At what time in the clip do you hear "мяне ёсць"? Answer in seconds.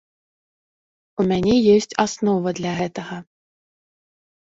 1.31-1.89